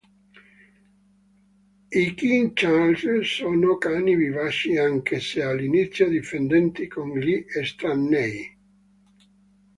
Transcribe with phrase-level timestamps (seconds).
[2.03, 8.57] I King Charles sono cani vivaci, anche se all'inizio diffidenti con gli estranei.